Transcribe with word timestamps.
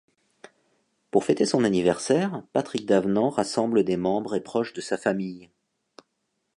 Pour 1.11 1.23
fêter 1.25 1.45
son 1.45 1.63
anniversaire, 1.63 2.41
Patrick 2.53 2.87
Davenant 2.87 3.29
rassemble 3.29 3.83
des 3.83 3.97
membres 3.97 4.33
et 4.33 4.41
proches 4.41 4.73
de 4.73 4.81
sa 4.81 4.97
famille. 4.97 5.51